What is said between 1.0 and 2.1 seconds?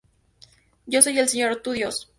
soy el Señor tu Dios.